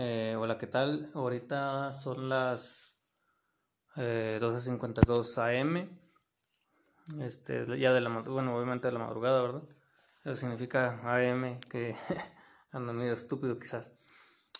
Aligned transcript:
Eh, 0.00 0.36
hola, 0.38 0.58
¿qué 0.58 0.68
tal? 0.68 1.10
Ahorita 1.12 1.90
son 1.90 2.28
las 2.28 2.96
eh, 3.96 4.38
12.52 4.40 5.38
am. 5.38 5.98
Este, 7.20 7.66
ya 7.80 7.92
de 7.92 8.00
la 8.00 8.08
bueno, 8.20 8.56
obviamente 8.56 8.86
de 8.86 8.92
la 8.92 9.00
madrugada, 9.00 9.42
¿verdad? 9.42 9.62
Eso 10.24 10.36
significa 10.36 11.00
am 11.02 11.58
que 11.68 11.96
ando 12.70 12.92
medio 12.92 13.12
estúpido 13.12 13.58
quizás. 13.58 13.92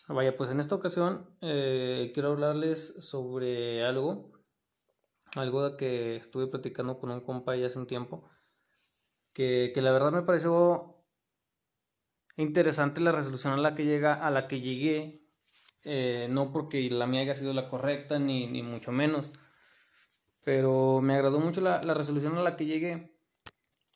Vaya, 0.08 0.36
pues 0.36 0.50
en 0.50 0.58
esta 0.58 0.74
ocasión 0.74 1.30
eh, 1.40 2.10
quiero 2.14 2.32
hablarles 2.32 2.96
sobre 2.98 3.84
algo, 3.84 4.32
algo 5.36 5.70
de 5.70 5.76
que 5.76 6.16
estuve 6.16 6.48
platicando 6.48 6.98
con 6.98 7.12
un 7.12 7.20
compa 7.20 7.54
ya 7.54 7.66
hace 7.66 7.78
un 7.78 7.86
tiempo, 7.86 8.28
que, 9.32 9.70
que 9.72 9.82
la 9.82 9.92
verdad 9.92 10.10
me 10.10 10.22
pareció 10.22 10.96
interesante 12.36 13.00
la 13.00 13.12
resolución 13.12 13.52
a 13.52 13.58
la 13.58 13.76
que 13.76 13.84
llega, 13.84 14.14
a 14.14 14.32
la 14.32 14.48
que 14.48 14.60
llegué, 14.60 15.27
eh, 15.84 16.28
no 16.30 16.52
porque 16.52 16.88
la 16.90 17.06
mía 17.06 17.20
haya 17.20 17.34
sido 17.34 17.52
la 17.52 17.68
correcta, 17.68 18.18
ni, 18.18 18.46
ni 18.46 18.62
mucho 18.62 18.92
menos, 18.92 19.30
pero 20.44 21.00
me 21.00 21.14
agradó 21.14 21.40
mucho 21.40 21.60
la, 21.60 21.80
la, 21.82 21.94
resolución 21.94 22.36
a 22.36 22.42
la 22.42 22.56
que 22.56 22.66
llegué, 22.66 23.16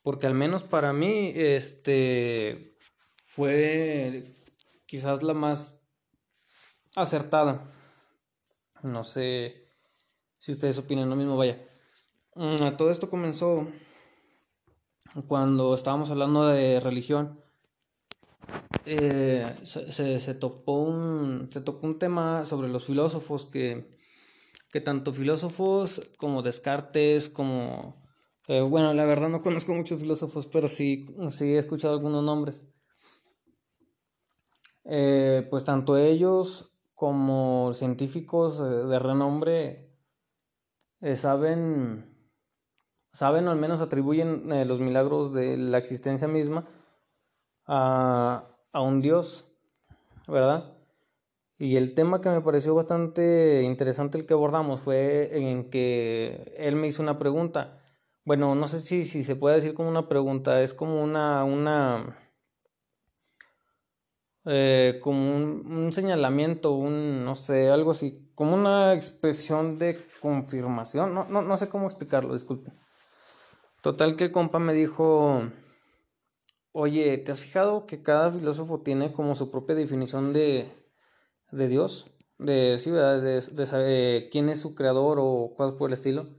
porque 0.03 0.27
al 0.27 0.33
menos 0.33 0.63
para 0.63 0.93
mí, 0.93 1.31
este, 1.35 2.77
fue 3.25 4.35
quizás 4.85 5.23
la 5.23 5.33
más 5.33 5.79
acertada. 6.95 7.71
No 8.83 9.03
sé 9.03 9.65
si 10.37 10.51
ustedes 10.51 10.77
opinan 10.77 11.09
lo 11.09 11.15
mismo, 11.15 11.37
vaya. 11.37 11.57
Mm, 12.35 12.75
todo 12.77 12.91
esto 12.91 13.09
comenzó 13.09 13.67
cuando 15.27 15.73
estábamos 15.73 16.09
hablando 16.09 16.47
de 16.47 16.79
religión 16.79 17.42
eh, 18.85 19.45
se, 19.63 20.19
se, 20.19 20.33
topó 20.33 20.73
un, 20.73 21.49
se 21.51 21.61
tocó 21.61 21.87
un 21.87 21.99
tema 21.99 22.43
sobre 22.43 22.67
los 22.67 22.83
filósofos 22.85 23.45
que, 23.45 23.97
que 24.71 24.81
tanto 24.81 25.13
filósofos 25.13 26.01
como 26.17 26.41
Descartes, 26.41 27.29
como... 27.29 28.03
Eh, 28.49 28.59
bueno, 28.59 28.93
la 28.93 29.05
verdad 29.05 29.29
no 29.29 29.41
conozco 29.41 29.73
muchos 29.73 30.01
filósofos, 30.01 30.47
pero 30.47 30.67
sí, 30.67 31.05
sí 31.29 31.55
he 31.55 31.57
escuchado 31.57 31.93
algunos 31.93 32.25
nombres. 32.25 32.65
Eh, 34.83 35.47
pues 35.49 35.63
tanto 35.63 35.95
ellos 35.95 36.75
como 36.93 37.73
científicos 37.73 38.59
de 38.59 38.99
renombre 38.99 39.97
saben, 41.15 42.13
saben 43.13 43.47
o 43.47 43.51
al 43.51 43.57
menos 43.57 43.79
atribuyen 43.79 44.49
los 44.67 44.81
milagros 44.81 45.33
de 45.33 45.55
la 45.57 45.77
existencia 45.77 46.27
misma 46.27 46.67
a, 47.65 48.47
a 48.71 48.81
un 48.81 49.01
Dios, 49.01 49.45
¿verdad? 50.27 50.73
Y 51.57 51.77
el 51.77 51.93
tema 51.93 52.19
que 52.19 52.29
me 52.29 52.41
pareció 52.41 52.75
bastante 52.75 53.61
interesante 53.63 54.17
el 54.17 54.25
que 54.25 54.33
abordamos 54.33 54.81
fue 54.81 55.29
en 55.31 55.69
que 55.69 56.53
él 56.57 56.75
me 56.75 56.87
hizo 56.87 57.01
una 57.01 57.19
pregunta. 57.19 57.79
Bueno, 58.25 58.55
no 58.55 58.67
sé 58.67 58.79
si, 58.79 59.05
si 59.05 59.23
se 59.23 59.35
puede 59.35 59.55
decir 59.55 59.73
como 59.73 59.89
una 59.89 60.09
pregunta, 60.09 60.61
es 60.61 60.73
como 60.73 61.03
una, 61.03 61.43
una, 61.43 62.17
eh, 64.45 64.99
como 65.01 65.35
un, 65.35 65.65
un, 65.71 65.91
señalamiento, 65.91 66.71
un, 66.71 67.23
no 67.23 67.35
sé, 67.35 67.69
algo 67.69 67.91
así, 67.91 68.29
como 68.35 68.55
una 68.55 68.93
expresión 68.93 69.77
de 69.77 69.97
confirmación, 70.21 71.13
no, 71.13 71.25
no, 71.25 71.41
no 71.41 71.57
sé 71.57 71.69
cómo 71.69 71.85
explicarlo, 71.85 72.33
disculpe. 72.33 72.73
Total 73.81 74.15
que 74.15 74.25
el 74.25 74.31
compa 74.31 74.59
me 74.59 74.73
dijo, 74.73 75.43
Oye, 76.75 77.19
¿te 77.19 77.31
has 77.31 77.39
fijado 77.39 77.85
que 77.85 78.01
cada 78.01 78.31
filósofo 78.31 78.81
tiene 78.81 79.13
como 79.13 79.35
su 79.35 79.51
propia 79.51 79.75
definición 79.75 80.33
de, 80.33 80.65
de 81.51 81.67
Dios? 81.67 82.07
De, 82.39 82.79
sí, 82.79 82.89
¿verdad? 82.89 83.21
De, 83.21 83.41
de 83.41 83.65
saber 83.67 84.29
quién 84.31 84.49
es 84.49 84.61
su 84.61 84.73
creador 84.73 85.19
o 85.21 85.53
cosas 85.55 85.77
por 85.77 85.91
el 85.91 85.93
estilo. 85.93 86.29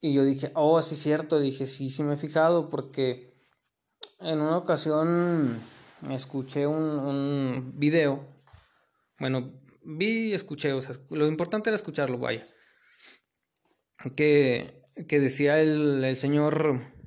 Y 0.00 0.14
yo 0.14 0.24
dije, 0.24 0.52
oh, 0.54 0.80
sí, 0.80 0.96
cierto. 0.96 1.38
Dije, 1.38 1.66
sí, 1.66 1.90
sí 1.90 2.02
me 2.02 2.14
he 2.14 2.16
fijado 2.16 2.70
porque 2.70 3.34
en 4.20 4.40
una 4.40 4.56
ocasión 4.56 5.60
escuché 6.10 6.66
un, 6.66 6.82
un 6.82 7.72
video. 7.76 8.26
Bueno, 9.18 9.52
vi 9.84 10.30
y 10.30 10.32
escuché, 10.32 10.72
o 10.72 10.80
sea, 10.80 10.96
lo 11.10 11.26
importante 11.26 11.68
era 11.68 11.76
escucharlo, 11.76 12.16
vaya. 12.16 12.48
Que, 14.16 14.82
que 15.06 15.20
decía 15.20 15.60
el, 15.60 16.02
el 16.02 16.16
señor 16.16 16.99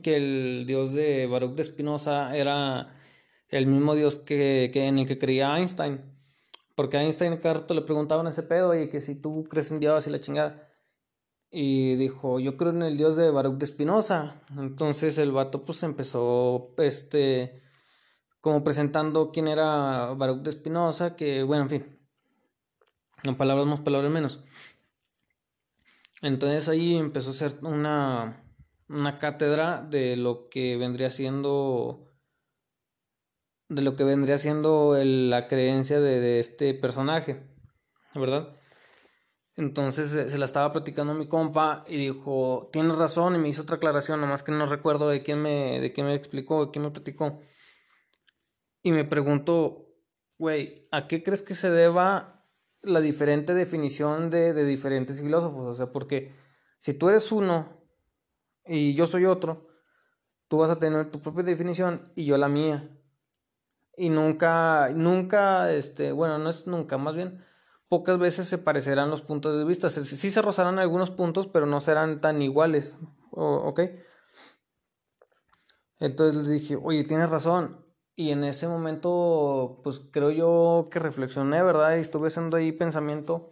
que 0.00 0.14
el 0.14 0.64
dios 0.66 0.92
de 0.92 1.26
Baruch 1.26 1.54
de 1.54 1.64
Spinoza 1.64 2.36
era 2.36 2.94
el 3.48 3.66
mismo 3.66 3.94
dios 3.94 4.16
que, 4.16 4.70
que, 4.72 4.86
en 4.86 4.98
el 4.98 5.06
que 5.06 5.18
creía 5.18 5.56
Einstein. 5.56 6.00
Porque 6.74 6.96
a 6.96 7.02
Einstein 7.02 7.36
cada 7.38 7.64
le 7.74 7.82
preguntaban 7.82 8.26
ese 8.26 8.42
pedo, 8.42 8.74
y 8.78 8.90
que 8.90 9.00
si 9.00 9.14
tú 9.14 9.44
crees 9.48 9.70
en 9.70 9.80
Dios 9.80 10.06
y 10.06 10.10
la 10.10 10.20
chingada. 10.20 10.68
Y 11.50 11.94
dijo, 11.94 12.40
yo 12.40 12.56
creo 12.56 12.72
en 12.72 12.82
el 12.82 12.96
dios 12.96 13.16
de 13.16 13.30
Baruch 13.30 13.58
de 13.58 13.66
Spinoza. 13.66 14.42
Entonces 14.58 15.18
el 15.18 15.30
vato 15.30 15.64
pues 15.64 15.82
empezó, 15.84 16.74
este, 16.78 17.62
como 18.40 18.64
presentando 18.64 19.30
quién 19.30 19.46
era 19.46 20.14
Baruch 20.14 20.42
de 20.42 20.52
Spinoza, 20.52 21.14
que 21.14 21.44
bueno, 21.44 21.64
en 21.64 21.70
fin. 21.70 21.98
En 23.22 23.36
palabras 23.36 23.66
más, 23.66 23.80
palabras 23.80 24.10
menos. 24.10 24.44
Entonces 26.22 26.68
ahí 26.68 26.96
empezó 26.96 27.30
a 27.30 27.34
ser 27.34 27.58
una 27.62 28.43
una 28.94 29.18
cátedra 29.18 29.82
de 29.82 30.16
lo 30.16 30.44
que 30.48 30.76
vendría 30.76 31.10
siendo 31.10 32.10
de 33.68 33.82
lo 33.82 33.96
que 33.96 34.04
vendría 34.04 34.38
siendo 34.38 34.96
la 35.02 35.48
creencia 35.48 36.00
de, 36.00 36.38
este 36.38 36.74
personaje, 36.74 37.42
¿verdad? 38.14 38.54
Entonces 39.56 40.30
se 40.30 40.38
la 40.38 40.44
estaba 40.44 40.72
platicando 40.72 41.14
mi 41.14 41.28
compa 41.28 41.84
y 41.88 41.96
dijo, 41.96 42.68
tienes 42.72 42.96
razón 42.96 43.34
y 43.34 43.38
me 43.38 43.48
hizo 43.48 43.62
otra 43.62 43.76
aclaración, 43.76 44.20
nomás 44.20 44.42
que 44.42 44.52
no 44.52 44.66
recuerdo 44.66 45.08
de 45.08 45.22
quién 45.22 45.40
me, 45.40 45.80
de 45.80 45.92
quién 45.92 46.06
me 46.06 46.14
explicó, 46.14 46.66
de 46.66 46.72
quién 46.72 46.84
me 46.84 46.90
platicó. 46.90 47.40
Y 48.82 48.92
me 48.92 49.04
preguntó, 49.04 49.88
güey, 50.38 50.86
¿a 50.92 51.08
qué 51.08 51.22
crees 51.22 51.42
que 51.42 51.54
se 51.54 51.70
deba 51.70 52.46
la 52.82 53.00
diferente 53.00 53.54
definición 53.54 54.28
de, 54.28 54.52
de 54.52 54.64
diferentes 54.64 55.20
filósofos? 55.20 55.66
O 55.66 55.74
sea, 55.74 55.90
porque 55.90 56.34
si 56.80 56.92
tú 56.92 57.08
eres 57.08 57.32
uno 57.32 57.73
y 58.66 58.94
yo 58.94 59.06
soy 59.06 59.26
otro, 59.26 59.68
tú 60.48 60.58
vas 60.58 60.70
a 60.70 60.78
tener 60.78 61.10
tu 61.10 61.20
propia 61.20 61.44
definición 61.44 62.10
y 62.14 62.24
yo 62.24 62.38
la 62.38 62.48
mía. 62.48 62.90
Y 63.96 64.08
nunca, 64.08 64.90
nunca, 64.94 65.70
este, 65.72 66.12
bueno, 66.12 66.38
no 66.38 66.50
es 66.50 66.66
nunca, 66.66 66.98
más 66.98 67.14
bien, 67.14 67.44
pocas 67.88 68.18
veces 68.18 68.48
se 68.48 68.58
parecerán 68.58 69.10
los 69.10 69.22
puntos 69.22 69.56
de 69.56 69.64
vista. 69.64 69.88
Sí 69.88 70.30
se 70.30 70.42
rozarán 70.42 70.78
algunos 70.78 71.10
puntos, 71.10 71.46
pero 71.46 71.66
no 71.66 71.80
serán 71.80 72.20
tan 72.20 72.42
iguales. 72.42 72.98
¿Ok? 73.30 73.80
Entonces 76.00 76.44
le 76.44 76.54
dije, 76.54 76.76
oye, 76.80 77.04
tienes 77.04 77.30
razón. 77.30 77.84
Y 78.16 78.30
en 78.30 78.44
ese 78.44 78.68
momento, 78.68 79.80
pues 79.82 80.00
creo 80.10 80.30
yo 80.30 80.88
que 80.90 80.98
reflexioné, 80.98 81.62
¿verdad? 81.62 81.96
Y 81.96 82.00
estuve 82.00 82.28
haciendo 82.28 82.56
ahí 82.56 82.72
pensamiento 82.72 83.50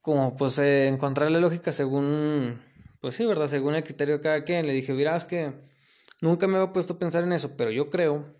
como 0.00 0.36
pues 0.36 0.58
eh, 0.58 0.86
encontrarle 0.86 1.40
lógica 1.40 1.72
según 1.72 2.60
pues 3.04 3.16
sí, 3.16 3.26
¿verdad? 3.26 3.50
Según 3.50 3.74
el 3.74 3.84
criterio 3.84 4.16
de 4.16 4.22
cada 4.22 4.44
quien, 4.44 4.66
le 4.66 4.72
dije, 4.72 4.94
verás 4.94 5.26
que 5.26 5.52
nunca 6.22 6.46
me 6.46 6.56
había 6.56 6.72
puesto 6.72 6.94
a 6.94 6.98
pensar 6.98 7.22
en 7.22 7.34
eso, 7.34 7.54
pero 7.54 7.70
yo 7.70 7.90
creo 7.90 8.34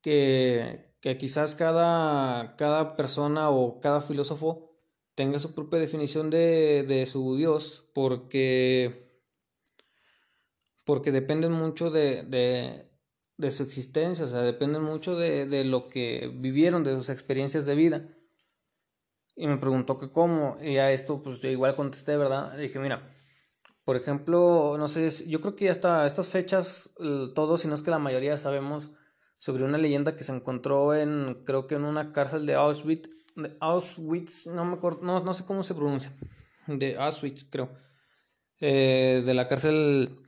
que, 0.00 0.94
que 1.02 1.18
quizás 1.18 1.54
cada, 1.54 2.56
cada 2.56 2.96
persona 2.96 3.50
o 3.50 3.78
cada 3.82 4.00
filósofo 4.00 4.74
tenga 5.14 5.38
su 5.38 5.54
propia 5.54 5.78
definición 5.78 6.30
de, 6.30 6.82
de 6.88 7.04
su 7.04 7.36
Dios, 7.36 7.90
porque, 7.92 9.20
porque 10.86 11.12
dependen 11.12 11.52
mucho 11.52 11.90
de, 11.90 12.22
de, 12.22 12.90
de 13.36 13.50
su 13.50 13.64
existencia, 13.64 14.24
o 14.24 14.28
sea, 14.28 14.40
dependen 14.40 14.82
mucho 14.82 15.14
de, 15.14 15.44
de 15.44 15.64
lo 15.64 15.88
que 15.88 16.32
vivieron, 16.34 16.84
de 16.84 16.96
sus 16.96 17.10
experiencias 17.10 17.66
de 17.66 17.74
vida 17.74 18.17
y 19.38 19.46
me 19.46 19.56
preguntó 19.56 19.96
que 19.98 20.10
cómo, 20.10 20.58
y 20.60 20.78
a 20.78 20.90
esto 20.90 21.22
pues 21.22 21.40
yo 21.40 21.48
igual 21.48 21.76
contesté, 21.76 22.16
¿verdad? 22.16 22.56
Le 22.56 22.64
dije, 22.64 22.80
mira, 22.80 23.08
por 23.84 23.94
ejemplo, 23.94 24.74
no 24.76 24.88
sé, 24.88 25.08
yo 25.28 25.40
creo 25.40 25.54
que 25.54 25.70
hasta 25.70 26.04
estas 26.06 26.28
fechas, 26.28 26.90
todos, 27.36 27.60
si 27.60 27.68
no 27.68 27.74
es 27.74 27.82
que 27.82 27.92
la 27.92 28.00
mayoría 28.00 28.36
sabemos 28.36 28.90
sobre 29.36 29.62
una 29.62 29.78
leyenda 29.78 30.16
que 30.16 30.24
se 30.24 30.32
encontró 30.32 30.92
en, 30.92 31.44
creo 31.46 31.68
que 31.68 31.76
en 31.76 31.84
una 31.84 32.12
cárcel 32.12 32.46
de 32.46 32.56
Auschwitz, 32.56 33.08
de 33.36 33.56
Auschwitz, 33.60 34.48
no 34.48 34.64
me 34.64 34.74
acuerdo, 34.74 35.02
no, 35.02 35.20
no 35.20 35.32
sé 35.32 35.44
cómo 35.46 35.62
se 35.62 35.74
pronuncia, 35.74 36.12
de 36.66 36.98
Auschwitz, 36.98 37.44
creo, 37.48 37.70
eh, 38.58 39.22
de 39.24 39.34
la 39.34 39.46
cárcel, 39.46 40.18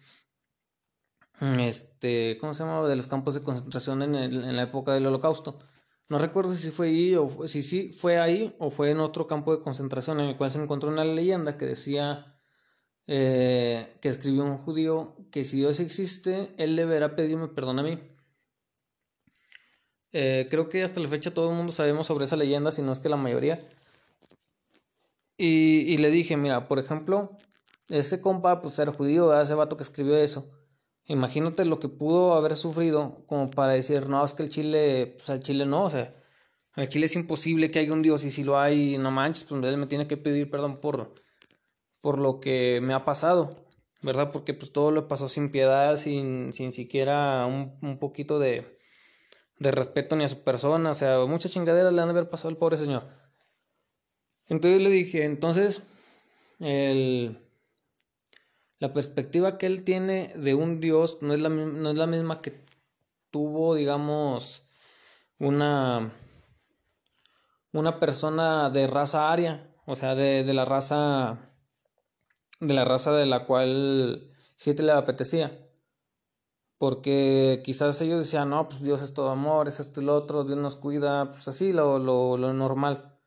este, 1.58 2.38
¿cómo 2.38 2.54
se 2.54 2.62
llama? 2.62 2.86
De 2.86 2.94
los 2.94 3.08
campos 3.08 3.34
de 3.34 3.42
concentración 3.42 4.02
en, 4.02 4.14
en 4.14 4.54
la 4.54 4.62
época 4.62 4.94
del 4.94 5.06
holocausto. 5.06 5.58
No 6.10 6.18
recuerdo 6.18 6.56
si 6.56 6.72
fue 6.72 6.88
ahí 6.88 7.14
o 7.14 7.46
si 7.46 7.62
sí 7.62 7.92
fue 7.96 8.18
ahí 8.18 8.54
o 8.58 8.70
fue 8.70 8.90
en 8.90 8.98
otro 8.98 9.28
campo 9.28 9.56
de 9.56 9.62
concentración 9.62 10.18
en 10.18 10.26
el 10.26 10.36
cual 10.36 10.50
se 10.50 10.60
encontró 10.60 10.90
una 10.90 11.04
leyenda 11.04 11.56
que 11.56 11.66
decía 11.66 12.36
eh, 13.06 13.96
que 14.00 14.08
escribió 14.08 14.44
un 14.44 14.58
judío 14.58 15.14
que 15.30 15.44
si 15.44 15.58
Dios 15.58 15.78
existe, 15.78 16.52
él 16.58 16.74
deberá 16.74 17.14
pedirme 17.14 17.46
perdón 17.46 17.78
a 17.78 17.84
mí. 17.84 18.00
Eh, 20.12 20.48
creo 20.50 20.68
que 20.68 20.82
hasta 20.82 20.98
la 20.98 21.06
fecha 21.06 21.32
todo 21.32 21.50
el 21.50 21.56
mundo 21.56 21.72
sabemos 21.72 22.08
sobre 22.08 22.24
esa 22.24 22.34
leyenda, 22.34 22.72
si 22.72 22.82
no 22.82 22.90
es 22.90 22.98
que 22.98 23.08
la 23.08 23.16
mayoría. 23.16 23.60
Y, 25.36 25.84
y 25.86 25.96
le 25.98 26.10
dije, 26.10 26.36
mira, 26.36 26.66
por 26.66 26.80
ejemplo, 26.80 27.38
ese 27.88 28.20
compa, 28.20 28.60
pues 28.60 28.76
era 28.80 28.90
judío, 28.92 29.40
ese 29.40 29.54
vato 29.54 29.76
que 29.76 29.84
escribió 29.84 30.16
eso. 30.16 30.50
Imagínate 31.10 31.64
lo 31.64 31.80
que 31.80 31.88
pudo 31.88 32.34
haber 32.34 32.54
sufrido 32.54 33.24
como 33.26 33.50
para 33.50 33.72
decir, 33.72 34.08
no, 34.08 34.24
es 34.24 34.32
que 34.32 34.44
el 34.44 34.50
Chile, 34.50 35.16
pues 35.16 35.28
al 35.28 35.40
Chile 35.40 35.66
no, 35.66 35.86
o 35.86 35.90
sea, 35.90 36.14
al 36.74 36.88
Chile 36.88 37.06
es 37.06 37.16
imposible 37.16 37.68
que 37.72 37.80
haya 37.80 37.92
un 37.92 38.02
Dios 38.02 38.24
y 38.24 38.30
si 38.30 38.44
lo 38.44 38.60
hay, 38.60 38.96
no 38.96 39.10
manches, 39.10 39.42
pues 39.42 39.60
él 39.64 39.76
me 39.76 39.88
tiene 39.88 40.06
que 40.06 40.16
pedir 40.16 40.48
perdón 40.48 40.80
por, 40.80 41.12
por 42.00 42.16
lo 42.20 42.38
que 42.38 42.80
me 42.80 42.94
ha 42.94 43.04
pasado, 43.04 43.56
¿verdad? 44.02 44.30
Porque 44.30 44.54
pues 44.54 44.72
todo 44.72 44.92
lo 44.92 45.08
pasó 45.08 45.28
sin 45.28 45.50
piedad, 45.50 45.96
sin, 45.96 46.52
sin 46.52 46.70
siquiera 46.70 47.44
un, 47.44 47.76
un 47.82 47.98
poquito 47.98 48.38
de, 48.38 48.78
de 49.58 49.72
respeto 49.72 50.14
ni 50.14 50.22
a 50.22 50.28
su 50.28 50.44
persona, 50.44 50.92
o 50.92 50.94
sea, 50.94 51.18
muchas 51.26 51.50
chingaderas 51.50 51.92
le 51.92 52.02
han 52.02 52.06
de 52.06 52.12
haber 52.12 52.30
pasado 52.30 52.50
al 52.50 52.56
pobre 52.56 52.76
señor. 52.76 53.08
Entonces 54.46 54.80
le 54.80 54.90
dije, 54.90 55.24
entonces, 55.24 55.82
el, 56.60 57.49
la 58.80 58.92
perspectiva 58.94 59.58
que 59.58 59.66
él 59.66 59.84
tiene 59.84 60.32
de 60.36 60.54
un 60.54 60.80
Dios 60.80 61.18
no 61.20 61.34
es 61.34 61.40
la, 61.40 61.50
no 61.50 61.90
es 61.90 61.98
la 61.98 62.06
misma 62.06 62.40
que 62.40 62.64
tuvo, 63.30 63.74
digamos, 63.74 64.66
una, 65.38 66.12
una 67.72 68.00
persona 68.00 68.70
de 68.70 68.86
raza 68.86 69.30
aria, 69.30 69.74
o 69.86 69.94
sea, 69.94 70.14
de, 70.14 70.44
de 70.44 70.54
la 70.54 70.64
raza, 70.64 71.38
de 72.58 72.74
la 72.74 72.86
raza 72.86 73.12
de 73.12 73.26
la 73.26 73.44
cual 73.44 74.32
Hitler 74.64 74.86
le 74.86 74.92
apetecía. 74.92 75.66
Porque 76.78 77.60
quizás 77.62 78.00
ellos 78.00 78.20
decían, 78.20 78.48
no, 78.48 78.66
pues 78.66 78.82
Dios 78.82 79.02
es 79.02 79.12
todo 79.12 79.28
amor, 79.28 79.68
es 79.68 79.80
esto 79.80 80.00
y 80.00 80.04
lo 80.04 80.16
otro, 80.16 80.44
Dios 80.44 80.58
nos 80.58 80.76
cuida, 80.76 81.30
pues 81.30 81.46
así, 81.48 81.74
lo, 81.74 81.98
lo, 81.98 82.38
lo 82.38 82.54
normal. 82.54 83.19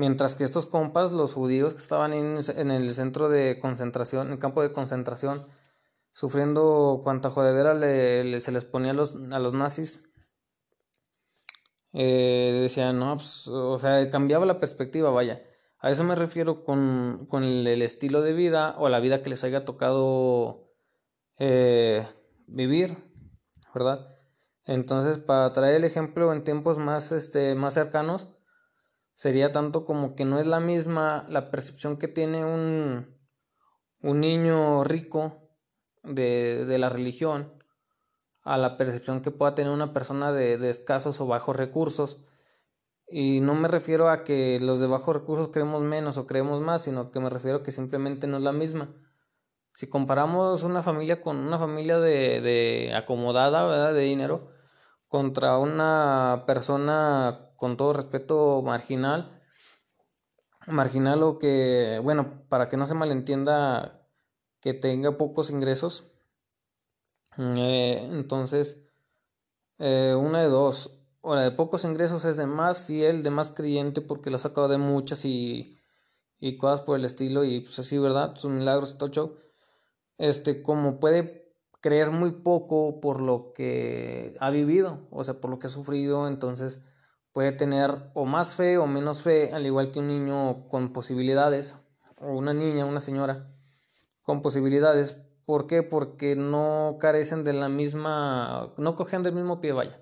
Mientras 0.00 0.34
que 0.34 0.44
estos 0.44 0.64
compas, 0.64 1.12
los 1.12 1.34
judíos 1.34 1.74
que 1.74 1.82
estaban 1.82 2.14
en, 2.14 2.70
el 2.70 2.94
centro 2.94 3.28
de 3.28 3.60
concentración, 3.60 4.28
en 4.28 4.32
el 4.32 4.38
campo 4.38 4.62
de 4.62 4.72
concentración, 4.72 5.46
sufriendo 6.14 7.02
cuanta 7.04 7.28
jodedera 7.28 7.74
le, 7.74 8.40
se 8.40 8.50
les 8.50 8.64
ponía 8.64 8.92
a 8.92 8.94
los, 8.94 9.18
a 9.30 9.38
los 9.38 9.52
nazis, 9.52 10.02
eh, 11.92 12.60
decían, 12.62 12.98
no, 12.98 13.14
pues, 13.18 13.46
o 13.48 13.76
sea, 13.76 14.08
cambiaba 14.08 14.46
la 14.46 14.58
perspectiva, 14.58 15.10
vaya. 15.10 15.42
A 15.80 15.90
eso 15.90 16.02
me 16.02 16.14
refiero 16.14 16.64
con, 16.64 17.26
con 17.28 17.44
el, 17.44 17.66
el, 17.66 17.82
estilo 17.82 18.22
de 18.22 18.32
vida 18.32 18.76
o 18.78 18.88
la 18.88 19.00
vida 19.00 19.20
que 19.20 19.28
les 19.28 19.44
haya 19.44 19.66
tocado 19.66 20.72
eh, 21.36 22.08
vivir, 22.46 22.96
¿verdad? 23.74 24.16
Entonces, 24.64 25.18
para 25.18 25.52
traer 25.52 25.74
el 25.74 25.84
ejemplo 25.84 26.32
en 26.32 26.42
tiempos 26.42 26.78
más, 26.78 27.12
este, 27.12 27.54
más 27.54 27.74
cercanos, 27.74 28.28
sería 29.20 29.52
tanto 29.52 29.84
como 29.84 30.14
que 30.14 30.24
no 30.24 30.38
es 30.40 30.46
la 30.46 30.60
misma 30.60 31.26
la 31.28 31.50
percepción 31.50 31.98
que 31.98 32.08
tiene 32.08 32.42
un, 32.42 33.18
un 34.00 34.20
niño 34.20 34.82
rico 34.82 35.50
de, 36.02 36.64
de 36.64 36.78
la 36.78 36.88
religión 36.88 37.52
a 38.44 38.56
la 38.56 38.78
percepción 38.78 39.20
que 39.20 39.30
pueda 39.30 39.54
tener 39.54 39.70
una 39.70 39.92
persona 39.92 40.32
de, 40.32 40.70
escasos 40.70 41.20
o 41.20 41.26
bajos 41.26 41.54
recursos. 41.54 42.24
Y 43.06 43.40
no 43.40 43.54
me 43.54 43.68
refiero 43.68 44.08
a 44.08 44.24
que 44.24 44.58
los 44.58 44.80
de 44.80 44.86
bajos 44.86 45.16
recursos 45.16 45.50
creemos 45.52 45.82
menos 45.82 46.16
o 46.16 46.26
creemos 46.26 46.62
más, 46.62 46.80
sino 46.80 47.10
que 47.10 47.20
me 47.20 47.28
refiero 47.28 47.58
a 47.58 47.62
que 47.62 47.72
simplemente 47.72 48.26
no 48.26 48.38
es 48.38 48.42
la 48.42 48.52
misma. 48.52 48.96
Si 49.74 49.86
comparamos 49.86 50.62
una 50.62 50.82
familia 50.82 51.20
con 51.20 51.36
una 51.36 51.58
familia 51.58 51.98
de, 52.00 52.40
de 52.40 52.94
acomodada, 52.94 53.66
¿verdad? 53.66 53.92
De 53.92 54.00
dinero, 54.00 54.50
contra 55.08 55.58
una 55.58 56.44
persona, 56.46 57.49
con 57.60 57.76
todo 57.76 57.92
respeto, 57.92 58.62
marginal, 58.62 59.38
marginal 60.66 61.22
o 61.22 61.38
que, 61.38 62.00
bueno, 62.02 62.42
para 62.48 62.70
que 62.70 62.78
no 62.78 62.86
se 62.86 62.94
malentienda, 62.94 64.08
que 64.62 64.72
tenga 64.72 65.18
pocos 65.18 65.50
ingresos, 65.50 66.10
eh, 67.36 68.08
entonces, 68.12 68.78
eh, 69.78 70.16
una 70.18 70.40
de 70.40 70.48
dos, 70.48 71.02
o 71.20 71.34
la 71.34 71.42
de 71.42 71.50
pocos 71.50 71.84
ingresos 71.84 72.24
es 72.24 72.38
de 72.38 72.46
más 72.46 72.84
fiel, 72.86 73.22
de 73.22 73.28
más 73.28 73.50
creyente, 73.50 74.00
porque 74.00 74.30
lo 74.30 74.36
ha 74.36 74.40
sacado 74.40 74.68
de 74.68 74.78
muchas 74.78 75.26
y, 75.26 75.78
y 76.38 76.56
cosas 76.56 76.80
por 76.80 76.98
el 76.98 77.04
estilo, 77.04 77.44
y 77.44 77.60
pues 77.60 77.78
así, 77.78 77.98
¿verdad? 77.98 78.36
Sus 78.36 78.50
milagros, 78.50 78.96
todo 78.96 79.36
este, 80.16 80.62
como 80.62 80.98
puede 80.98 81.54
creer 81.82 82.10
muy 82.10 82.30
poco 82.30 83.00
por 83.00 83.20
lo 83.20 83.52
que 83.52 84.34
ha 84.40 84.48
vivido, 84.48 85.06
o 85.10 85.22
sea, 85.24 85.42
por 85.42 85.50
lo 85.50 85.58
que 85.58 85.66
ha 85.66 85.70
sufrido, 85.70 86.26
entonces 86.26 86.80
puede 87.32 87.52
tener 87.52 88.10
o 88.14 88.24
más 88.24 88.54
fe 88.54 88.78
o 88.78 88.86
menos 88.86 89.22
fe, 89.22 89.52
al 89.52 89.66
igual 89.66 89.92
que 89.92 90.00
un 90.00 90.08
niño 90.08 90.68
con 90.68 90.92
posibilidades, 90.92 91.76
o 92.18 92.32
una 92.32 92.52
niña, 92.52 92.84
una 92.84 93.00
señora 93.00 93.52
con 94.22 94.42
posibilidades. 94.42 95.16
¿Por 95.44 95.66
qué? 95.66 95.82
Porque 95.82 96.36
no 96.36 96.98
carecen 97.00 97.44
de 97.44 97.52
la 97.52 97.68
misma, 97.68 98.72
no 98.76 98.96
cogen 98.96 99.22
del 99.22 99.34
mismo 99.34 99.60
pie, 99.60 99.72
vaya. 99.72 100.00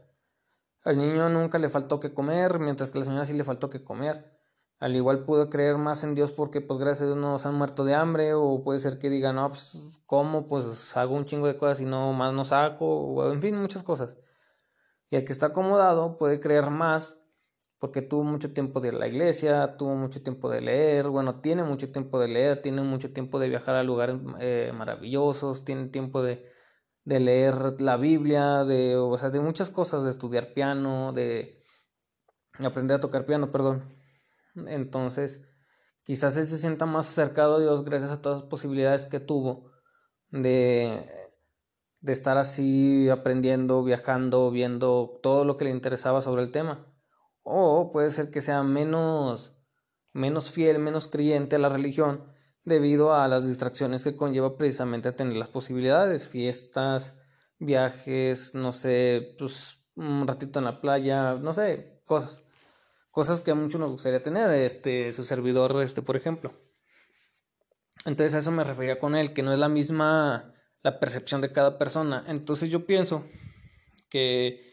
Al 0.85 0.99
niño 0.99 1.29
nunca 1.29 1.59
le 1.59 1.69
faltó 1.69 2.01
que 2.01 2.13
comer, 2.15 2.59
mientras 2.59 2.91
que 2.91 2.99
a 2.99 3.01
la 3.01 3.05
señora 3.05 3.25
sí 3.25 3.33
le 3.35 3.45
faltó 3.45 3.71
que 3.71 3.85
comer 3.85 4.39
al 4.81 4.95
igual 4.95 5.25
puedo 5.25 5.51
creer 5.51 5.77
más 5.77 6.05
en 6.05 6.15
Dios 6.15 6.33
porque 6.33 6.61
pues 6.61 6.79
gracias 6.79 7.03
a 7.03 7.07
Dios 7.07 7.17
no 7.17 7.39
se 7.39 7.49
han 7.49 7.55
muerto 7.55 7.85
de 7.85 7.95
hambre 7.95 8.35
o 8.35 8.63
puede 8.63 8.79
ser 8.79 8.99
que 8.99 9.11
digan, 9.11 9.35
no, 9.37 9.49
pues 9.49 9.77
cómo, 10.07 10.47
pues 10.47 10.97
hago 10.97 11.17
un 11.17 11.25
chingo 11.25 11.49
de 11.49 11.57
cosas 11.59 11.81
y 11.81 11.85
no 11.85 12.13
más 12.13 12.33
no 12.33 12.45
saco, 12.45 12.87
o 12.87 13.33
en 13.33 13.43
fin, 13.43 13.57
muchas 13.57 13.83
cosas. 13.83 14.17
Y 15.11 15.17
el 15.17 15.25
que 15.25 15.33
está 15.33 15.47
acomodado 15.47 16.17
puede 16.17 16.39
creer 16.39 16.71
más 16.71 17.18
porque 17.79 18.03
tuvo 18.03 18.25
mucho 18.25 18.53
tiempo 18.53 18.81
de 18.81 18.89
ir 18.89 18.95
a 18.95 18.99
la 18.99 19.09
iglesia, 19.09 19.77
tuvo 19.77 19.95
mucho 19.95 20.23
tiempo 20.23 20.51
de 20.51 20.61
leer, 20.61 21.09
bueno, 21.09 21.41
tiene 21.41 21.63
mucho 21.63 21.91
tiempo 21.93 22.19
de 22.19 22.29
leer, 22.29 22.61
tiene 22.61 22.83
mucho 22.83 23.13
tiempo 23.13 23.39
de 23.39 23.49
viajar 23.49 23.77
a 23.77 23.85
lugares 23.85 24.17
eh, 24.41 24.73
maravillosos, 24.75 25.65
tiene 25.65 25.89
tiempo 25.89 26.23
de, 26.23 26.45
de 27.05 27.21
leer 27.21 27.81
la 27.81 27.97
Biblia, 27.97 28.65
de, 28.65 28.97
o 28.97 29.17
sea, 29.17 29.31
de 29.31 29.41
muchas 29.41 29.71
cosas, 29.71 30.05
de 30.05 30.11
estudiar 30.11 30.55
piano, 30.55 31.13
de 31.13 31.63
aprender 32.65 32.97
a 32.97 33.01
tocar 33.01 33.27
piano, 33.27 33.53
perdón. 33.53 33.97
Entonces, 34.67 35.47
quizás 36.03 36.37
él 36.37 36.47
se 36.47 36.59
sienta 36.59 36.85
más 36.87 37.09
acercado 37.09 37.57
a 37.57 37.61
Dios 37.61 37.85
gracias 37.85 38.11
a 38.11 38.21
todas 38.21 38.41
las 38.41 38.49
posibilidades 38.51 39.07
que 39.07 39.21
tuvo 39.21 39.71
de, 40.31 41.09
de 42.01 42.13
estar 42.13 42.39
así 42.39 43.09
aprendiendo, 43.09 43.85
viajando, 43.85 44.51
viendo 44.51 45.21
todo 45.23 45.45
lo 45.45 45.57
que 45.57 45.67
le 45.67 45.71
interesaba 45.71 46.21
sobre 46.23 46.43
el 46.43 46.51
tema. 46.51 46.98
O 47.51 47.93
puede 47.93 48.11
ser 48.11 48.31
que 48.31 48.41
sea 48.41 48.63
menos, 48.63 49.57
menos 50.13 50.51
fiel, 50.51 50.79
menos 50.79 51.09
creyente 51.09 51.57
a 51.57 51.59
la 51.59 51.69
religión 51.69 52.33
debido 52.65 53.15
a 53.15 53.27
las 53.29 53.47
distracciones 53.47 54.05
que 54.05 54.17
conlleva 54.17 54.59
precisamente 54.59 55.13
tener 55.13 55.37
las 55.37 55.49
posibilidades, 55.49 56.29
fiestas, 56.29 57.15
viajes, 57.59 58.55
no 58.55 58.73
sé, 58.73 59.35
pues 59.39 59.79
un 59.95 60.27
ratito 60.27 60.59
en 60.59 60.67
la 60.67 60.81
playa, 60.81 61.35
no 61.35 61.53
sé, 61.53 62.03
cosas 62.05 62.45
cosas 63.19 63.41
que 63.41 63.51
a 63.51 63.57
muchos 63.57 63.81
nos 63.81 63.91
gustaría 63.91 64.23
tener, 64.23 64.49
este, 64.51 65.13
su 65.13 65.25
servidor, 65.25 65.83
este, 65.83 66.03
por 66.03 66.17
ejemplo. 66.17 66.53
Entonces 68.05 68.33
a 68.37 68.39
eso 68.39 68.53
me 68.53 68.63
refería 68.63 69.01
con 69.01 69.17
él, 69.17 69.33
que 69.33 69.43
no 69.43 69.53
es 69.53 69.59
la 69.59 69.69
misma 69.69 70.55
la 70.83 71.01
percepción 71.01 71.41
de 71.41 71.51
cada 71.51 71.79
persona. 71.79 72.25
Entonces 72.29 72.71
yo 72.71 72.87
pienso 72.87 73.27
que, 74.09 74.68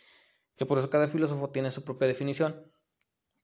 que 0.57 0.65
por 0.65 0.77
eso 0.77 0.89
cada 0.89 1.07
filósofo 1.07 1.49
tiene 1.49 1.71
su 1.71 1.83
propia 1.83 2.07
definición. 2.07 2.71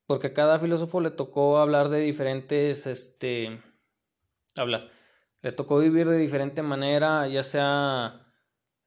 Porque 0.06 0.27
a 0.27 0.34
cada 0.34 0.60
filósofo 0.60 1.01
le 1.01 1.12
tocó 1.12 1.58
hablar 1.60 1.89
de 1.89 2.00
diferentes, 2.00 2.86
este, 2.86 3.62
hablar, 4.56 4.89
le 5.41 5.51
tocó 5.51 5.80
vivir 5.80 6.08
de 6.08 6.18
diferente 6.18 6.62
manera, 6.62 7.27
ya 7.27 7.44
sea, 7.44 8.27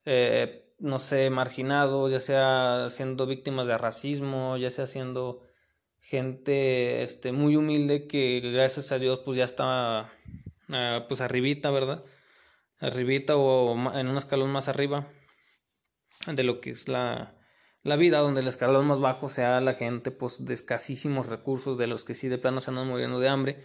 eh, 0.05 0.75
no 0.79 0.99
sé, 0.99 1.31
marginado, 1.31 2.09
ya 2.09 2.21
sea 2.21 2.89
siendo 2.91 3.27
víctimas 3.27 3.67
de 3.67 3.79
racismo, 3.79 4.57
ya 4.57 4.71
sea 4.71 4.87
siendo 4.87 5.43
gente 6.01 7.03
este, 7.03 7.33
muy 7.33 7.57
humilde 7.57 8.07
que 8.07 8.41
gracias 8.41 8.93
a 8.93 8.99
Dios 8.99 9.21
pues 9.25 9.39
ya 9.39 9.45
está 9.45 10.13
uh, 10.69 11.09
pues 11.09 11.21
arribita, 11.23 11.71
¿verdad? 11.71 12.05
Arribita 12.79 13.37
o 13.37 13.75
en 13.95 14.09
un 14.09 14.17
escalón 14.19 14.51
más 14.51 14.69
arriba 14.69 15.09
de 16.27 16.45
lo 16.45 16.61
que 16.61 16.71
es 16.71 16.89
la, 16.89 17.35
la 17.85 17.97
vida, 17.97 18.19
donde 18.19 18.41
el 18.41 18.49
escalón 18.49 18.87
más 18.87 18.99
bajo 18.99 19.29
sea 19.29 19.61
la 19.61 19.75
gente 19.75 20.11
pues 20.11 20.45
de 20.45 20.55
escasísimos 20.55 21.29
recursos, 21.29 21.79
de 21.79 21.87
los 21.87 22.05
que 22.05 22.15
sí 22.15 22.29
de 22.29 22.39
plano 22.39 22.61
se 22.61 22.71
andan 22.71 22.89
muriendo 22.89 23.21
de 23.21 23.29
hambre. 23.29 23.63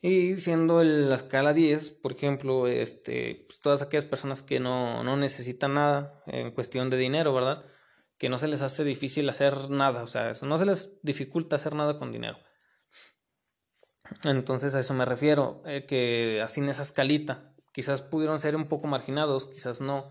Y 0.00 0.36
siendo 0.36 0.82
la 0.82 1.16
escala 1.16 1.52
10, 1.52 1.90
por 1.90 2.12
ejemplo, 2.12 2.66
este, 2.68 3.44
pues 3.48 3.60
todas 3.60 3.82
aquellas 3.82 4.06
personas 4.06 4.42
que 4.42 4.60
no, 4.60 5.04
no 5.04 5.16
necesitan 5.16 5.74
nada 5.74 6.22
en 6.26 6.52
cuestión 6.52 6.88
de 6.88 6.96
dinero, 6.96 7.34
¿verdad? 7.34 7.66
que 8.18 8.28
no 8.28 8.36
se 8.36 8.48
les 8.48 8.62
hace 8.62 8.84
difícil 8.84 9.28
hacer 9.28 9.70
nada, 9.70 10.02
o 10.02 10.06
sea, 10.08 10.32
no 10.42 10.58
se 10.58 10.66
les 10.66 10.98
dificulta 11.02 11.56
hacer 11.56 11.74
nada 11.74 11.98
con 11.98 12.12
dinero. 12.12 12.38
Entonces 14.24 14.74
a 14.74 14.80
eso 14.80 14.92
me 14.92 15.04
refiero, 15.04 15.62
eh, 15.64 15.86
que 15.86 16.42
así 16.42 16.60
en 16.60 16.68
esa 16.68 16.82
escalita, 16.82 17.54
quizás 17.72 18.02
pudieron 18.02 18.40
ser 18.40 18.56
un 18.56 18.66
poco 18.66 18.88
marginados, 18.88 19.46
quizás 19.46 19.80
no, 19.80 20.10